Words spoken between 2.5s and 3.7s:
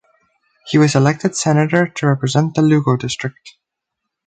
the Lugo district.